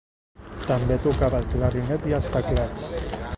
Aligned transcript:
També 0.69 0.97
tocava 1.07 1.41
el 1.41 1.45
clarinet 1.51 2.09
i 2.13 2.17
els 2.21 2.33
teclats. 2.37 2.89